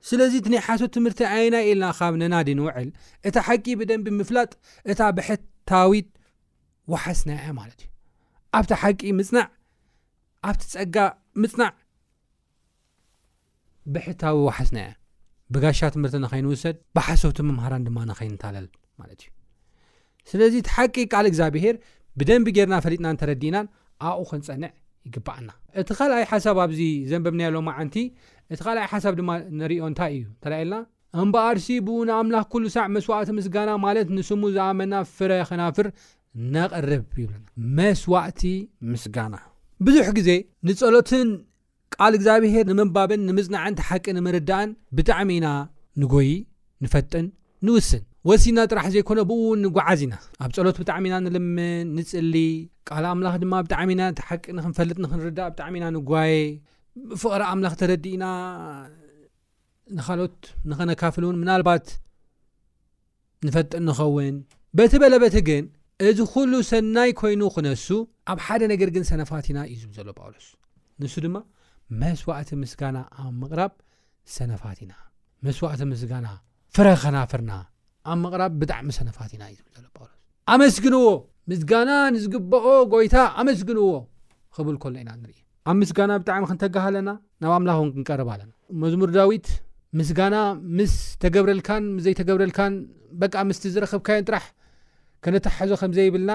ስለዚ 0.09 0.33
እ 0.41 0.51
ናይ 0.53 0.61
ሓሶት 0.67 0.91
ትምህርቲ 0.97 1.21
ኣይና 1.35 1.55
ኢልና 1.69 1.85
ካብ 1.99 2.15
ነናዲ 2.23 2.49
ንውዕል 2.59 2.89
እታ 3.29 3.37
ሓቂ 3.47 3.65
ብደንቢ 3.81 4.07
ምፍላጥ 4.21 4.51
እታ 4.91 5.01
ብሕታዊት 5.19 6.09
ዋሓስ 6.93 7.21
ናአ 7.29 7.47
ማለት 7.61 7.81
እዩ 7.85 7.89
ኣብታ 8.59 8.73
ሓቂ 8.83 9.01
ምፅናዕ 9.21 9.47
ኣብቲ 10.49 10.63
ፀጋ 10.73 10.97
ምፅናዕ 11.43 11.71
ብሕታዊ 13.95 14.37
ዋሓስና 14.47 14.77
ያ 14.87 14.91
ብጋሻ 15.55 15.81
ትምህርቲ 15.95 16.17
ንኸይንውሰድ 16.25 16.77
ብሓሰብቲ 16.97 17.39
ምምሃራን 17.49 17.85
ድማ 17.87 17.99
ንኸይንታለል 18.11 18.67
ማለት 19.01 19.21
እዩ 19.25 19.29
ስለዚ 20.31 20.55
ትሓቂቅ 20.69 21.07
ካል 21.13 21.27
እግዚኣብሄር 21.31 21.77
ብደንቢ 22.21 22.49
ጌርና 22.57 22.77
ፈሊጥና 22.85 23.07
እንተረዲናን 23.15 23.67
ኣኡ 24.11 24.19
ክንፀንዕ 24.31 24.71
ይግባኣና 25.09 25.51
እቲ 25.81 25.89
ካልኣይ 25.99 26.25
ሓሳብ 26.33 26.59
ኣብዚ 26.65 26.81
ዘንበብንያሎ 27.11 27.57
ማዓንቲ 27.69 27.97
እቲ 28.55 28.61
ካልኣይ 28.67 28.87
ሓሳብ 28.93 29.15
ድማ 29.21 29.31
ነሪኦ 29.63 29.83
እንታይ 29.93 30.15
እዩ 30.19 30.25
እንተላእልና 30.33 30.77
እምበኣርሲ 31.23 31.67
ብእንኣምላኽ 31.89 32.47
ኩሉ 32.55 32.65
ሳዕ 32.77 32.87
መስዋእቲ 32.97 33.31
ምስጋና 33.39 33.71
ማለት 33.87 34.09
ንስሙ 34.19 34.43
ዝኣመና 34.57 34.95
ፍረ 35.17 35.31
ክናፍር 35.51 35.89
ነቕርብ 36.57 37.07
ይብለና 37.23 37.47
መስዋእቲ 37.81 38.43
ምስጋና 38.95 39.35
ብዙሕ 39.87 40.07
ግዜ 40.19 40.31
ንጸሎትን 40.67 41.29
ቃል 41.95 42.13
እግዚኣብሄር 42.19 42.65
ንምንባብን 42.71 43.21
ንምፅናዕን 43.29 43.75
ተሓቂ 43.81 44.05
ንምርዳእን 44.19 44.71
ብጣዕሚ 44.97 45.31
ኢና 45.41 45.49
ንጎይ 46.01 46.31
ንፈጥን 46.85 47.27
ንውስን 47.67 48.03
ወሲድና 48.29 48.59
ጥራሕ 48.71 48.87
ዘይኮነ 48.95 49.21
ብእውን 49.31 49.59
ንጓዓዝ 49.65 50.01
ኢና 50.07 50.15
ኣብ 50.45 50.51
ጸሎት 50.57 50.77
ብጣዕሚ 50.83 51.05
ኢና 51.11 51.17
ንልምን 51.27 51.85
ንፅሊ 51.99 52.35
ካል 52.89 53.05
ኣምላኽ 53.13 53.35
ድማ 53.43 53.55
ብጣዕሚ 53.67 53.89
ኢና 53.97 54.05
ተሓቂ 54.21 54.45
ንክንፈልጥ 54.57 54.97
ንክንርዳእ 55.05 55.49
ብጣዕሚ 55.53 55.75
ኢና 55.81 55.87
ንጓየ 55.99 56.35
ብፍቕሪ 57.13 57.43
ኣምላኽ 57.53 57.75
ተረዲ 57.83 58.05
ኢና 58.17 58.27
ንካልኦት 59.97 60.39
ንኸነካፍል 60.71 61.25
እውን 61.27 61.37
ምናልባት 61.43 61.87
ንፈጥን 63.47 63.85
ንኸውን 63.89 64.37
በቲ 64.79 64.93
በለበቲ 65.05 65.37
ግን 65.49 65.65
እዚ 66.09 66.19
ኩሉ 66.33 66.53
ሰናይ 66.71 67.11
ኮይኑ 67.21 67.43
ክነሱ 67.55 67.89
ኣብ 68.33 68.39
ሓደ 68.47 68.63
ነገር 68.73 68.89
ግን 68.95 69.05
ሰነፋት 69.11 69.47
ኢና 69.51 69.59
እዩ 69.73 69.77
ዝብል 69.83 69.95
ዘሎ 69.99 70.09
ጳውሎስ 70.19 70.47
ንሱ 71.03 71.15
ድማ 71.25 71.37
መስዋእቲ 72.01 72.51
ምስጋና 72.63 72.97
ኣብ 73.23 73.29
ምቕራብ 73.41 73.73
ሰነፋት 74.37 74.79
ኢና 74.85 74.95
መስዋዕቲ 75.47 75.83
ምስጋና 75.91 76.29
ፍረኸናፍርና 76.77 77.53
ኣብ 78.11 78.17
ምቕራብ 78.25 78.53
ብጣዕሚ 78.61 78.89
ሰነፋት 78.99 79.31
ኢና 79.37 79.43
እዩ 79.51 79.55
ዝብል 79.59 79.73
ዘሎ 79.77 79.85
ጳውሎስ 79.99 80.17
ኣመስግንዎ 80.55 81.05
ምስጋና 81.51 81.91
ንዝግበኦ 82.15 82.67
ጎይታ 82.95 83.17
ኣመስግንዎ 83.43 83.89
ክብል 84.57 84.77
ኮልሎ 84.85 84.97
ኢና 85.05 85.11
ንርኢ 85.23 85.39
ኣብ 85.71 85.77
ምስጋና 85.83 86.11
ብጣዕሚ 86.23 86.43
ክንተጋህለና 86.51 87.09
ናብ 87.45 87.53
ኣምላኽ 87.59 87.79
ክንቀርብ 87.95 88.29
ኣለና 88.35 88.53
መዝሙር 88.83 89.11
ዳዊት 89.19 89.47
ምስጋና 89.99 90.37
ምስ 90.79 90.95
ተገብረልካን 91.23 91.85
ስዘይተገብረልካን 92.01 92.75
በቃ 93.23 93.35
ምስቲ 93.51 93.65
ዝረክብካዮን 93.77 94.27
ጥራሕ 94.31 94.45
ከነተሓዞ 95.25 95.71
ከምዘይብልና 95.83 96.33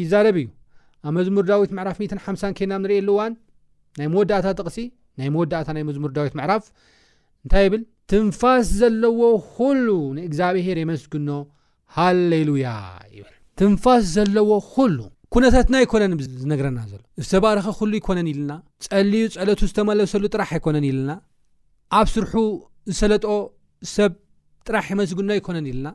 ይዛረብ 0.00 0.36
እዩ 0.42 0.46
ኣብ 1.06 1.12
መዝሙር 1.18 1.44
ዳዊት 1.50 1.70
ምዕራፍ 1.78 1.96
ሚሓ0 2.02 2.52
ኬናም 2.58 2.80
ንሪእየሉእዋን 2.84 3.32
ናይ 3.98 4.06
መወዳእታ 4.12 4.46
ጥቕሲ 4.58 4.78
ናይ 5.18 5.28
መወዳእታ 5.34 5.68
ናይ 5.76 5.84
መዝሙር 5.88 6.10
ዳዊት 6.16 6.34
ምዕራፍ 6.38 6.62
እንታይ 7.44 7.64
ይብል 7.66 7.82
ትንፋስ 8.10 8.66
ዘለዎ 8.80 9.20
ኩሉ 9.58 9.86
ንእግዚኣብሔር 10.18 10.78
የመስግኖ 10.82 11.28
ሃሌሉያ 11.96 12.68
ይብል 13.18 13.34
ትንፋስ 13.60 14.02
ዘለዎ 14.16 14.50
ኩሉ 14.76 14.98
ኩነታትና 15.34 15.76
ይኮነን 15.84 16.12
ዝነገረና 16.42 16.80
ዘሎ 16.90 17.00
ተባርኸ 17.32 17.66
ኩሉ 17.78 17.92
ይኮነን 18.00 18.28
ኢልና 18.32 18.52
ፀልዩ 18.88 19.22
ፀሎቱ 19.38 19.60
ዝተመለሰሉ 19.70 20.24
ጥራሕ 20.34 20.50
ኣይኮነን 20.56 20.84
ኢልና 20.90 21.10
ኣብ 21.98 22.06
ስርሑ 22.14 22.34
ዝሰለጥኦ 22.92 23.34
ሰብ 23.96 24.12
ጥራሕ 24.68 24.86
የመስግኖ 24.94 25.30
ኣይኮነን 25.36 25.66
ኢልና 25.70 25.88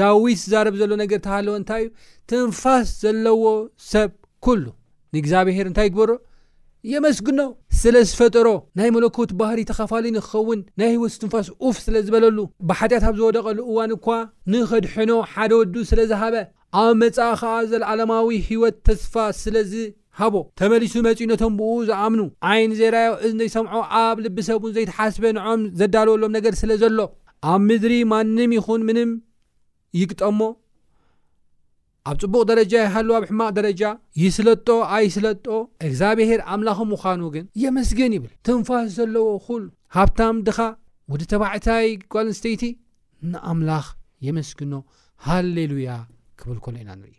ዳዊት 0.00 0.38
ዝዛረብ 0.44 0.74
ዘሎ 0.82 0.92
ነገር 1.02 1.18
ተባህለዎ 1.26 1.54
እንታይ 1.60 1.82
እዩ 1.86 1.90
ትንፋስ 2.30 2.86
ዘለዎ 3.02 3.42
ሰብ 3.92 4.12
ኩሉ 4.44 4.64
ንእግዚኣብሄር 5.14 5.66
እንታይ 5.70 5.86
ይግበሮ 5.88 6.10
የመስግኖ 6.92 7.40
ስለዝፈጠሮ 7.80 8.48
ናይ 8.78 8.88
መለኮት 8.96 9.30
ባህሪ 9.40 9.60
ተኻፋሉ 9.70 10.04
ንክኸውን 10.16 10.58
ናይ 10.80 10.88
ሂይወት 10.94 11.12
ዝትንፋስ 11.14 11.46
ኡፍ 11.68 11.76
ስለ 11.84 11.96
ዝበለሉ 12.06 12.38
ብሓጢአት 12.68 13.04
ኣብ 13.08 13.14
ዝወደቐሉ 13.20 13.58
እዋን 13.70 13.92
እኳ 13.96 14.06
ንኸድሕኖ 14.52 15.12
ሓደ 15.32 15.50
ወዱ 15.60 15.74
ስለ 15.90 16.00
ዝሃበ 16.10 16.34
ኣብ 16.82 16.92
መጻኸዓ 17.02 17.54
ዘለዓለማዊ 17.72 18.28
ሂይወት 18.48 18.76
ተስፋ 18.88 19.14
ስለ 19.42 19.56
ዝሃቦ 19.72 20.34
ተመሊሱ 20.60 20.94
መጺነቶም 21.08 21.56
ብእኡ 21.60 21.72
ዝኣምኑ 21.88 22.22
ዓይን 22.50 22.74
ዜራዮ 22.80 23.10
እዚ 23.28 23.34
ዘይሰምዖ 23.40 23.80
ኣብ 24.04 24.18
ልቢሰብ 24.26 24.62
እን 24.70 24.74
ዘይተሓስበ 24.78 25.24
ንዖም 25.38 25.62
ዘዳልወሎም 25.80 26.34
ነገር 26.38 26.54
ስለ 26.62 26.70
ዘሎ 26.84 26.98
ኣብ 27.52 27.60
ምድሪ 27.70 27.96
ማንም 28.12 28.52
ይኹን 28.58 28.84
ምንም 28.90 29.10
ይግጠሞ 30.02 30.40
ኣብ 32.10 32.16
ፅቡቅ 32.24 32.42
ደረጃ 32.50 32.72
ይሃሉ 32.86 33.10
ኣብ 33.18 33.24
ሕማቅ 33.28 33.48
ደረጃ 33.58 33.82
ይስለጦ 34.22 34.68
ኣይስለጦ 34.96 35.46
እግዚኣብሄር 35.86 36.40
ኣምላኽ 36.54 36.78
ምዃኑ 36.90 37.22
ግን 37.34 37.44
የመስግን 37.62 38.12
ይብል 38.16 38.32
ትንፋስ 38.46 38.88
ዘለዎ 38.98 39.26
ኩል 39.46 39.64
ሃብታም 39.96 40.36
ድኻ 40.48 40.58
ወደ 41.12 41.22
ተባዕታይ 41.32 41.88
ቋልንስተይቲ 42.14 42.62
ንኣምላኽ 43.32 43.86
የመስግኖ 44.26 44.74
ሃሌሉያ 45.26 45.90
ክብል 46.40 46.58
ኮሎ 46.66 46.74
ኢና 46.82 46.88
ንርኢ 47.00 47.14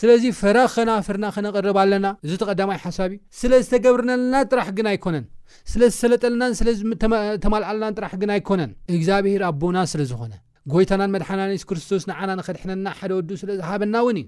ስለዚ 0.00 0.22
ፈራኽ 0.42 0.70
ከናፍርና 0.78 1.26
ከነቅርብ 1.34 1.76
ኣለና 1.82 2.06
እዚ 2.26 2.32
ተቐዳማይ 2.42 2.78
ሓሳብ 2.84 3.10
እዩ 3.16 3.18
ስለዝተገብርነለና 3.40 4.34
ጥራሕ 4.50 4.68
ግን 4.78 4.86
ኣይኮነን 4.92 5.26
ስለዝሰለጠለናን 5.72 6.54
ስለዝተማልኣለና 6.60 7.86
ጥራሕ 7.98 8.12
ግን 8.22 8.32
ኣይኮነን 8.36 8.72
እግዚኣብሄር 8.96 9.42
ኣቦና 9.50 9.76
ስለዝኾነ 9.92 10.32
ጎይታናን 10.72 11.10
መድሓና 11.14 11.40
ንእሱ 11.48 11.64
ክርስቶስ 11.70 12.02
ንዓና 12.10 12.30
ንኸድሕነና 12.38 12.88
ሓደ 12.98 13.10
ወዱ 13.18 13.30
ስለ 13.40 13.50
ዝሃበና 13.58 13.94
እውን 14.04 14.18
እዩ 14.20 14.26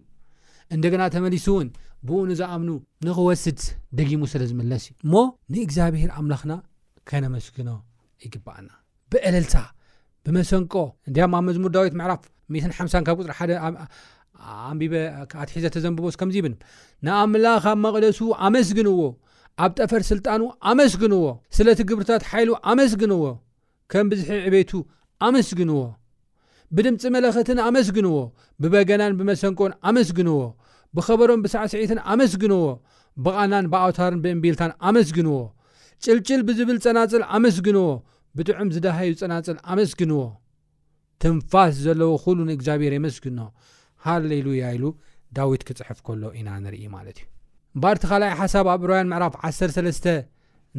እንደገና 0.74 1.02
ተመሊሱ 1.14 1.46
እውን 1.52 1.68
ብእኡንዝኣምኑ 2.06 2.70
ንክወስድ 3.06 3.60
ደጊሙ 4.00 4.20
ስለ 4.32 4.42
ዝመለስ 4.50 4.84
እዩ 4.90 4.94
እሞ 5.06 5.14
ንእግዚኣብሄር 5.52 6.10
ኣምላኽና 6.18 6.52
ከነመስግኖ 7.10 7.68
ይግባኣና 8.26 8.70
ብዕለልታ 9.12 9.54
ብመሰንቆ 10.26 10.74
እዲማ 11.08 11.32
መዝሙር 11.48 11.70
ዳዊት 11.76 11.94
ምዕራፍ 12.00 12.22
150 12.60 13.02
ካብ 13.08 13.16
ፅሪ 13.26 13.32
ሓደኣንቢበኣትሒዘተዘንብቦስ 13.40 16.14
ከምዚ 16.20 16.36
ብ 16.44 16.46
ንኣምላኽ 17.08 17.64
ኣብ 17.72 17.78
መቕደሱ 17.86 18.18
ኣመስግንዎ 18.48 19.00
ኣብ 19.64 19.70
ጠፈር 19.82 20.02
ስልጣኑ 20.12 20.40
ኣመስግንዎ 20.72 21.24
ስለቲ 21.58 21.78
ግብርታት 21.90 22.22
ሓይሉ 22.30 22.50
ኣመስግንዎ 22.72 23.22
ከም 23.94 24.04
ብዝሒ 24.12 24.30
ዕቤቱ 24.48 24.72
ኣመስግንዎ 25.28 25.80
ብድምፂ 26.76 27.02
መለክትን 27.14 27.58
ኣመስግንዎ 27.66 28.16
ብበገናን 28.62 29.12
ብመሰንቆን 29.18 29.72
ኣመስግንዎ 29.88 30.38
ብኸበሮን 30.96 31.40
ብሳዕስዒትን 31.44 32.00
ኣመስግንዎ 32.12 32.62
ብቓናን 33.24 33.66
ብኣውታርን 33.72 34.18
ብእምቢልታን 34.24 34.72
ኣመስግንዎ 34.88 35.36
ጭልጭል 36.04 36.40
ብዝብል 36.48 36.78
ጸናፅል 36.84 37.22
ኣመስግንዎ 37.36 37.86
ብጥዑም 38.38 38.70
ዝዳህዩ 38.74 39.10
ፀናፅል 39.20 39.58
ኣመስግንዎ 39.72 40.22
ትንፋስ 41.22 41.74
ዘለዎ 41.84 42.10
ኩሉ 42.24 42.38
ንእግዚኣብሔር 42.50 42.92
የመስግኖ 42.96 43.38
ሃለኢሉ 44.06 44.48
ያኢሉ 44.62 44.84
ዳዊት 45.36 45.62
ክጽሕፍ 45.68 45.98
ከሎ 46.06 46.24
ኢና 46.38 46.48
ንርኢ 46.64 46.82
ማለት 46.96 47.16
ዩ 47.22 47.24
እምባርቲ 47.76 48.02
ኻልኣይ 48.10 48.32
ሓሳብ 48.40 48.66
ኣብ 48.74 48.82
ሩያን 48.90 49.08
ምዕራፍ 49.12 49.34
13 49.48 50.10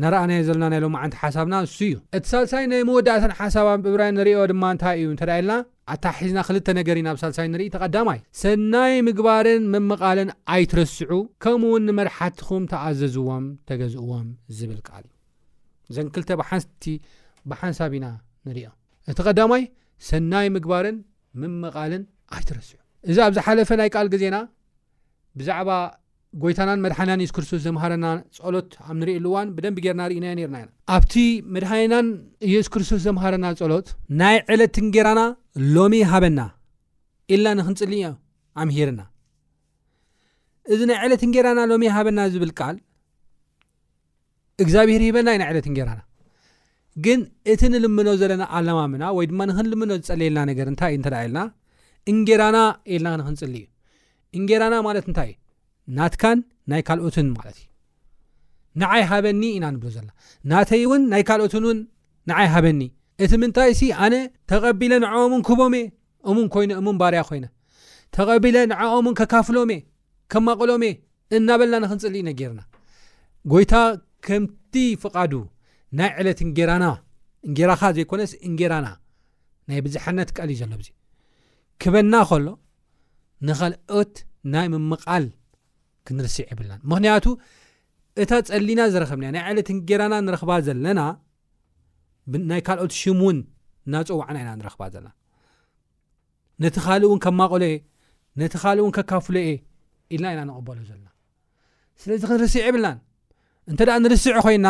ንረኣናዮ 0.01 0.41
ዘለና 0.47 0.65
ናይሎም 0.71 0.95
ዓንቲ 1.03 1.15
ሓሳብና 1.21 1.55
ንሱ 1.63 1.77
እዩ 1.87 1.93
እቲ 2.17 2.23
ሳልሳይ 2.31 2.65
ናይ 2.71 2.81
መወዳእተን 2.89 3.31
ሓሳባ 3.39 3.67
ብረ 3.85 4.01
ንሪኦ 4.17 4.41
ድማ 4.51 4.63
እንታ 4.73 4.83
እዩ 4.99 5.05
እንተደ 5.13 5.31
ለና 5.43 5.51
ኣታ 5.93 6.05
ሒዝና 6.17 6.39
ክልተ 6.47 6.67
ነገር 6.79 6.97
ኢናብ 7.01 7.17
ሳልሳይ 7.21 7.47
ንርኢ 7.53 7.67
ተቀዳማይ 7.75 8.19
ሰናይ 8.41 8.93
ምግባርን 9.07 9.63
ምመቓልን 9.73 10.29
ኣይትረስዑ 10.55 11.11
ከምኡ 11.45 11.69
እውን 11.71 11.85
ንመርሓቲኩም 11.89 12.63
ተኣዘዝዎም 12.73 13.45
ተገዝእዎም 13.69 14.27
ዝብል 14.57 14.79
ቃል 14.89 15.03
እዩ 15.89 15.95
ዘንክልተ 15.97 16.29
ብሓንስቲ 16.41 16.85
ብሓንሳብ 17.51 17.91
ኢና 17.99 18.07
ንሪኦ 18.49 18.69
እቲ 19.13 19.19
ቐዳማይ 19.29 19.63
ሰናይ 20.09 20.47
ምግባርን 20.57 20.97
ምምቓልን 21.43 22.03
ኣይትረስዑ 22.35 22.77
እዚ 23.11 23.17
ኣብዝሓለፈ 23.27 23.71
ናይ 23.81 23.89
ቃል 23.95 24.07
ግዜና 24.15 24.35
ብዛዕባ 25.39 25.69
ጎይታናን 26.41 26.79
መድሓናን 26.85 27.21
የሱ 27.23 27.31
ክርስቶስ 27.35 27.59
ዘምሃርና 27.65 28.07
ፀሎት 28.37 28.71
ኣብ 28.87 28.95
ንሪእሉእዋን 29.01 29.47
ብደንብ 29.55 29.77
ጌርና 29.85 30.01
ርእናዮ 30.11 30.33
ርና 30.47 30.57
ኢና 30.57 30.57
ኣብቲ 30.95 31.13
መድሓኒናን 31.55 32.07
ኢየሱ 32.47 32.67
ክርስቶስ 32.73 32.99
ዘምሃረና 33.05 33.45
ፀሎት 33.61 33.87
ናይ 34.21 34.37
ዕለት 34.53 34.75
ንጌራና 34.87 35.21
ሎሚ 35.75 35.99
ሃበና 36.11 36.39
ኢልና 37.35 37.49
ንክንፅሊ 37.59 37.93
እዩ 37.99 38.09
ኣምሂርና 38.63 39.01
እዚ 40.73 40.79
ናይ 40.89 40.97
ዕለት 41.07 41.21
እንጌራና 41.27 41.59
ሎሚ 41.71 41.83
ሃበና 41.95 42.19
ዝብል 42.33 42.51
ካል 42.59 42.77
እግዚኣብሄር 44.63 45.01
ሂበና 45.07 45.27
እዩ 45.35 45.39
ናይ 45.43 45.49
ዕለት 45.55 45.67
እንጌራና 45.71 46.01
ግን 47.05 47.19
እቲ 47.53 47.61
ንልምኖ 47.71 48.07
ዘለና 48.21 48.43
ኣለማምና 48.59 49.03
ወይድማ 49.17 49.39
ንክንልምኖ 49.49 49.89
ዝፀልየልና 50.05 50.39
ነገር 50.51 50.67
እንታይእዩ 50.73 50.99
እንተኢልና 51.01 51.39
እንጌራና 52.13 52.57
ኢልና 52.93 53.09
ንክንፅል 53.21 53.51
እዩ 53.61 53.65
እንጌራና 54.37 54.75
ማለት 54.87 55.05
እንታይእ 55.09 55.35
ናትካን 55.95 56.37
ናይ 56.71 56.81
ካልኦትን 56.87 57.27
ማለት 57.35 57.57
እዩ 57.61 57.65
ንዓይ 58.81 59.01
ሃበኒ 59.09 59.41
ኢና 59.57 59.65
ንብሎ 59.75 59.87
ዘላ 59.95 60.09
ናተይ 60.51 60.81
እውን 60.87 61.01
ናይ 61.11 61.23
ካልኦትን 61.29 61.63
እውን 61.67 61.79
ንዓይ 62.31 62.47
ሃበኒ 62.53 62.81
እቲ 63.25 63.31
ምንታይ 63.41 63.71
ሲ 63.79 63.89
ኣነ 64.05 64.15
ተቐቢለ 64.51 64.93
ንዕኦምን 65.03 65.41
ክህቦም 65.47 65.73
እየ 65.79 65.85
እሙን 66.29 66.47
ኮይኑ 66.55 66.71
እሙን 66.81 66.97
ባርያ 67.01 67.21
ኮይነ 67.29 67.45
ተቐቢለ 68.17 68.57
ንዕኦምን 68.71 69.15
ከካፍሎምእየ 69.19 69.81
ከማቕሎም 70.33 70.83
እየ 70.89 70.93
እናበልና 71.37 71.75
ንክንፅሊእኢነ 71.85 72.29
ጌርና 72.41 72.61
ጎይታ 73.51 73.73
ከምቲ 74.27 74.75
ፍቓዱ 75.03 75.33
ናይ 75.99 76.09
ዕለት 76.21 76.39
እናእንጌራኻ 76.45 77.81
ዘይኮነስ 77.97 78.31
እንጌራና 78.47 78.87
ናይ 79.69 79.79
ብዝሓነት 79.85 80.29
ቀልእዩ 80.37 80.57
ዘሎዙ 80.63 80.87
ክበና 81.81 82.13
ከሎ 82.29 82.47
ንካልኦት 83.47 84.13
ናይ 84.53 84.67
ምምቓል 84.75 85.25
ክንርስዕ 86.07 86.47
ብልናምኽንያቱ 86.59 87.25
እታ 88.23 88.31
ፀሊና 88.49 88.81
ዝረክብናእ 88.93 89.31
ናይ 89.35 89.41
ዓይለት 89.47 89.67
ንጌራና 89.77 90.13
ንረኽባ 90.25 90.51
ዘለና 90.67 90.99
ናይ 92.51 92.61
ካልኦት 92.67 92.93
ሽሙ 93.01 93.19
እውን 93.25 93.37
እናፀዋዕና 93.87 94.37
ኢና 94.43 94.49
ንረኽባ 94.61 94.83
ዘለና 94.93 95.09
ነቲ 96.63 96.75
ካልእ 96.85 97.07
እውን 97.09 97.19
ከማቐሎእየ 97.25 97.75
ነቲ 98.41 98.53
ካሊእ 98.63 98.81
እውን 98.83 98.93
ከካፍሎ 98.97 99.35
እየ 99.43 99.53
ኢልና 100.15 100.25
ኢና 100.33 100.41
ንቕበሉ 100.49 100.77
ዘለና 100.89 101.07
ስለዚ 102.01 102.21
ክንርስዕ 102.31 102.65
ብልናን 102.75 102.97
እንተ 103.71 103.79
ኣ 103.95 103.97
ንርስዕ 104.03 104.35
ኮይና 104.47 104.67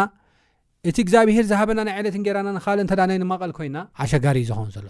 እቲ 0.89 0.97
እግዚኣብሄር 1.05 1.45
ዝሃበና 1.51 1.79
ናይ 1.87 1.93
ዓይለት 1.97 2.15
ንጌራና 2.21 2.57
ካልእ 2.65 2.83
እናይ 2.95 3.17
ንማቀል 3.23 3.51
ኮይና 3.59 3.77
ሓሸጋሪእዩ 3.99 4.47
ዝኸውን 4.51 4.71
ዘሎ 4.77 4.87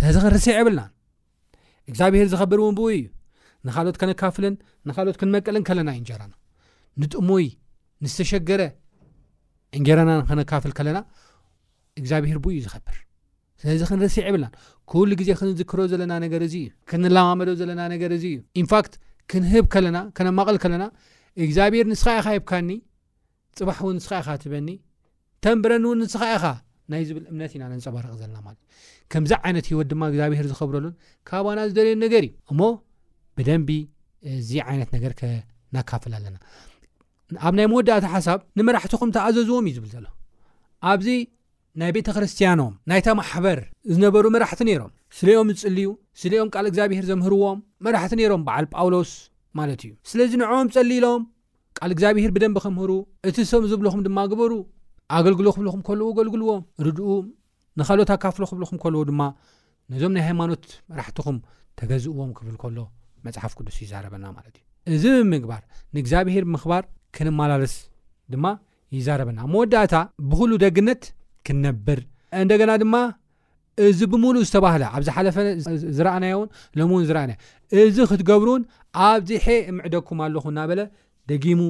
ስለዚ 0.00 0.16
ክንርስዕ 0.24 0.56
ብልና 0.68 0.80
እግዚኣብሄር 1.90 2.26
ዝኸብር 2.32 2.58
እውን 2.62 2.74
ብኡ 2.78 2.86
እዩ 2.96 3.04
ንካልኦት 3.66 3.96
ከነካፍልን 4.00 4.54
ንካልኦት 4.88 5.16
ክንመቀልን 5.20 5.62
ከለና 5.68 5.88
ዩ 5.96 6.00
ንጀራ 6.04 6.22
ንጥሞይ 7.02 7.46
ንዝተሸገረ 8.04 8.62
እንጀረና 9.78 10.10
ክነካፍል 10.28 10.72
ከለና 10.78 10.98
እግዚኣብሄር 12.00 12.38
ብዩ 12.44 12.56
ዝኸብር 12.66 12.96
ስለዚ 13.60 13.80
ክንርስዕ 13.90 14.24
ብልና 14.34 14.46
ሉግዜ 15.10 15.30
ክንዝክሮ 15.40 15.80
ዘለና 15.92 16.12
ነገርዩ 16.24 16.54
ክንለማመዶ 16.90 17.48
ዘለናእዩ 17.60 18.24
ንፋት 18.64 18.92
ክንህብ 19.30 19.64
ለና 19.84 19.98
ነማቅል 20.28 20.56
ከለና 20.62 20.84
እግዚኣብሄር 21.44 21.86
ንስኸኢካ 21.92 22.26
ይብካኒ 22.36 22.70
ፅባሕ 23.58 23.78
እውን 23.84 23.96
ንስኢካትበኒ 23.98 24.68
ተምብረን 25.44 25.84
ውን 25.88 25.98
ንስኻ 26.04 26.22
ናይ 26.92 27.02
ዝብልእምነትኢናፀባርቂምዚ 27.08 29.32
ይነት 29.50 29.66
ሂወትድማ 29.70 30.02
ግዚብር 30.12 30.46
ዝብረሉ 30.50 30.86
ካና 31.28 31.58
ዝደልዮ 31.70 31.94
ነገርእዩእ 32.04 32.32
ብደንቢ 33.38 33.70
እዚ 34.38 34.50
ዓይነት 34.70 34.90
ነገር 34.96 35.12
ናካፍል 35.76 36.12
ኣለና 36.18 36.36
ኣብ 37.46 37.54
ናይ 37.58 37.66
መወዳእታ 37.70 38.04
ሓሳብ 38.12 38.38
ንመራሕትኩም 38.58 39.10
ተኣዘዝዎም 39.16 39.66
እዩ 39.68 39.72
ዝብል 39.78 39.90
ዘሎ 39.94 40.06
ኣብዚ 40.90 41.08
ናይ 41.80 41.90
ቤተ 41.96 42.08
ክርስትያኖም 42.16 42.72
ናይተ 42.90 43.08
ማሕበር 43.18 43.58
ዝነበሩ 43.94 44.24
መራሕቲ 44.34 44.60
ነይሮም 44.68 44.92
ስለኦም 45.18 45.48
ዝፅልዩ 45.58 45.88
ስለኦም 46.20 46.48
ል 46.62 46.66
እግዚብሄር 46.70 47.04
ዘምህርዎም 47.10 47.58
መራሕቲ 47.86 48.12
ነይሮም 48.20 48.42
በዓል 48.46 48.66
ጳውሎስ 48.74 49.12
ማለት 49.60 49.82
እዩ 49.86 49.92
ስለዚ 50.10 50.32
ንዕም 50.42 50.68
ፀሊኢሎም 50.76 51.22
ካል 51.78 51.90
እግዚኣብሄር 51.96 52.32
ብደንቢ 52.36 52.56
ኸምህሩ 52.66 52.90
እቲ 53.30 53.36
ሰብም 53.52 53.66
ዝብልኹም 53.72 54.02
ድማ 54.06 54.18
ግበሩ 54.32 54.52
ኣገልግሎ 55.18 55.46
ክብልኹም 55.56 55.82
ከልዎ 55.88 56.08
ገልግልዎም 56.18 56.62
ርድኡ 56.86 57.10
ንካልኦት 57.80 58.10
ኣካፍሎ 58.16 58.44
ክብልኩም 58.52 58.80
ከልዎ 58.84 59.02
ድማ 59.10 59.22
ነዞም 59.92 60.14
ናይ 60.16 60.24
ሃይማኖት 60.28 60.64
መራሕትኩም 60.92 61.36
ተገዝእዎም 61.80 62.30
ክፍል 62.38 62.56
ከሎ 62.64 62.76
መፅሓፍ 63.26 63.52
ቅዱስ 63.58 63.76
ይዛረበና 63.84 64.24
ማለት 64.36 64.54
እዩ 64.58 64.96
እዚ 64.96 65.04
ብምግባር 65.22 65.62
ንእግዚኣብሄር 65.94 66.44
ምክባር 66.54 66.82
ክንመላለስ 67.16 67.74
ድማ 68.34 68.46
ይዛረበና 68.96 69.40
መወዳእታ 69.54 69.94
ብኩሉ 70.28 70.52
ደግነት 70.64 71.02
ክነብር 71.48 72.00
እንደገና 72.42 72.70
ድማ 72.82 72.94
እዚ 73.88 73.98
ብምሉእ 74.12 74.44
ዝተባሃለ 74.46 74.82
ኣብዝሓለፈ 74.98 75.36
ዝረኣናየ 75.96 76.34
ውን 76.40 76.48
ሎምእውን 76.78 77.04
ዝረኣና 77.08 77.32
እዚ 77.82 77.96
ክትገብሩን 78.10 78.62
ኣብዚ 79.08 79.30
ሐ 79.44 79.56
ምዕደኩም 79.76 80.20
ኣለኹ 80.26 80.44
እናበለ 80.54 80.80
ደጊሙ 81.32 81.60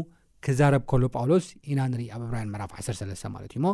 ክዛረብ 0.47 0.83
ከሎ 0.91 1.03
ጳውሎስ 1.15 1.47
ኢና 1.71 1.81
ንርኢ 1.93 2.05
ኣብ 2.17 2.21
እብራይን 2.27 2.53
መራፍ 2.55 2.73
13 2.83 3.29
ማለት 3.35 3.51
እዩ 3.55 3.61
ሞ 3.65 3.69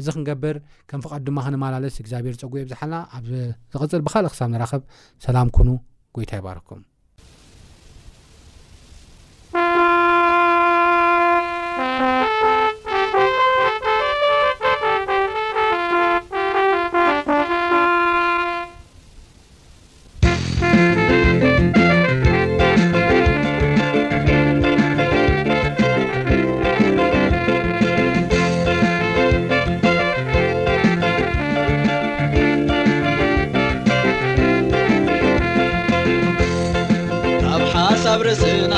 እዚ 0.00 0.06
ክንገብር 0.14 0.56
ከም 0.90 1.02
ፍቃዱ 1.06 1.20
ድማ 1.28 1.38
ክንመላለስ 1.46 1.96
እግዚኣብሄር 2.04 2.36
ፀጉ 2.42 2.50
ብዝሓልና 2.68 2.96
ኣብዝቕፅል 3.18 4.02
ብካልእ 4.06 4.32
ክሳብ 4.34 4.50
ንራኸብ 4.54 4.84
ሰላም 5.26 5.50
ኮኑ 5.58 5.68
ጎይታ 6.16 6.32
ይባረኩም 6.40 6.82
ኣብረስእና 38.10 38.74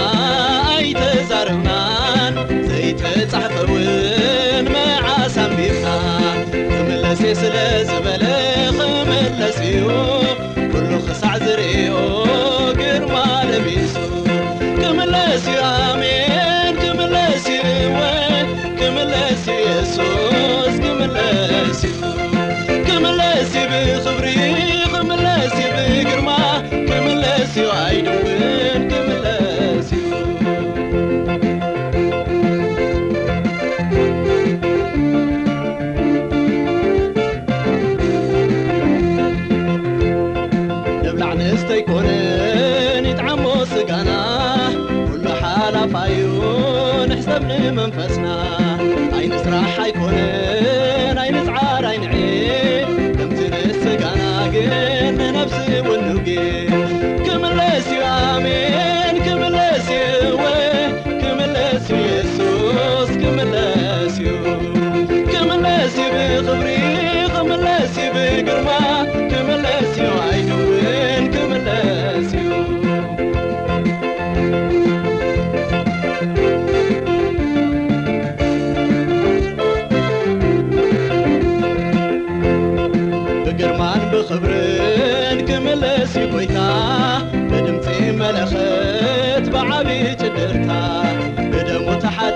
ኣይተዛርፍናን 0.74 2.34
ዘይትፃሕፈ 2.68 3.36
ውን 3.70 4.66
መዓሳንቢኻ 4.74 5.82
ክመለስ 6.72 7.20
ስለ 7.40 7.54
ዝበለ 7.88 8.24
ክምለስ 8.76 9.56
እዩ 9.70 9.86
ኩሉ 10.72 10.90
ክሳዕ 11.08 11.34
ዝርእዩ 11.44 11.92
ግርባ 12.80 13.14
ለሚሱ 13.50 13.94
ክምለስዩ 14.80 15.48
ኣሜን 15.72 16.74
ክምለስዩ 16.82 17.56
እወ 17.82 17.98
ክምለስዩ 18.80 19.48
የሱስ 19.70 20.74
ክምለእዩ 20.84 21.82
ክለዩ 22.88 23.54
ብዙ 23.72 24.06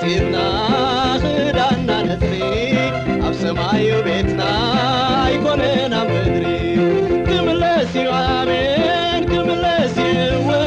ቤትና 0.08 0.36
ክዳና 1.22 1.88
ንትሪ 2.08 2.34
ኣብ 3.26 3.32
ሰማዩ 3.40 3.88
ቤትና 4.06 4.40
ይኮነን 5.34 5.92
ኣብ 6.00 6.08
ምድሪ 6.14 6.42
ክምለስዩ 7.28 8.06
ኣሜን 8.22 9.22
ክምለስዩ 9.32 10.00
ወ 10.48 10.58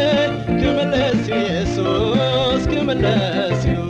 ክመለስዩ 0.62 1.30
የሱስ 1.50 2.66
ክመለስእዩ 2.74 3.81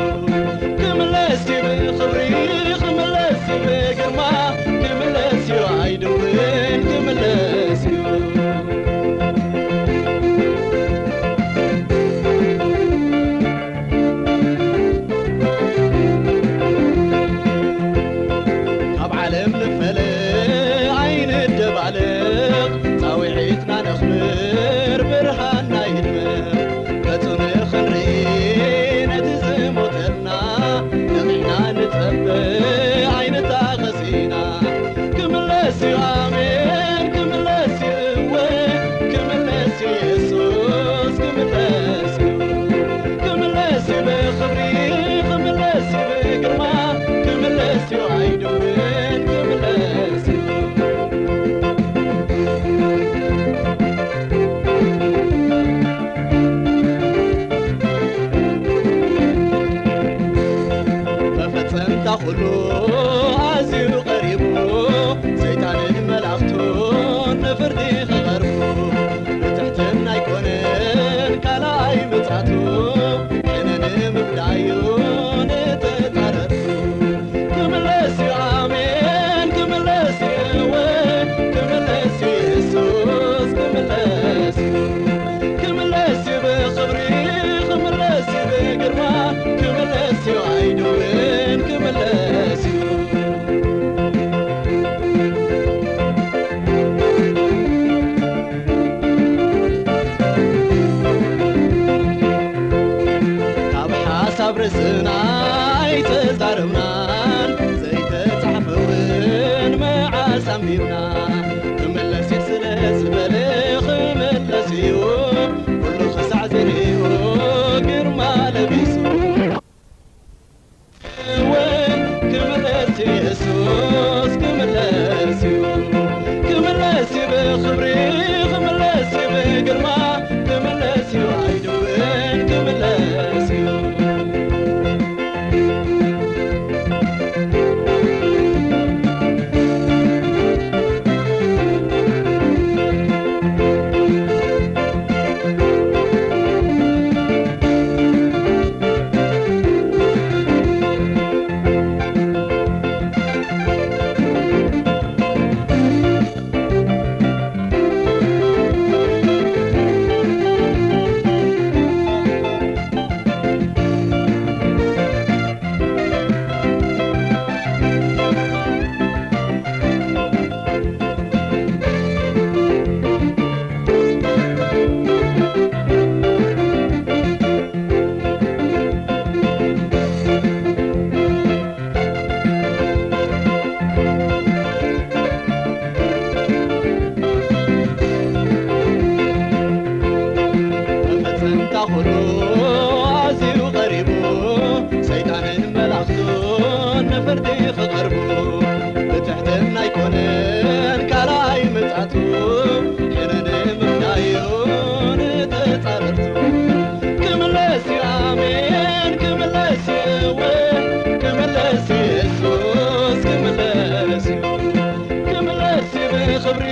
ل 110.62 111.21